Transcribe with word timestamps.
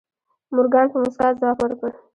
مورګان 0.55 0.85
په 0.91 0.97
موسکا 1.01 1.27
ځواب 1.39 1.57
ورکړ. 1.59 1.91